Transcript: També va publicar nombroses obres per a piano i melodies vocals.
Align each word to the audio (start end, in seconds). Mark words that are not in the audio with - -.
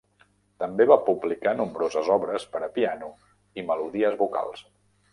També 0.63 0.87
va 0.91 0.97
publicar 1.09 1.53
nombroses 1.59 2.11
obres 2.15 2.49
per 2.57 2.65
a 2.71 2.73
piano 2.81 3.13
i 3.63 3.71
melodies 3.71 4.21
vocals. 4.27 4.69